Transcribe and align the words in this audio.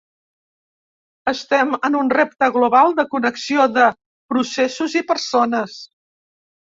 Estem 1.31 1.75
en 1.89 1.97
un 1.99 2.09
repte 2.17 2.49
global 2.55 2.97
de 3.01 3.05
connexió 3.13 3.67
de 3.77 3.85
processos 4.35 4.97
i 5.03 5.09
persones. 5.13 5.77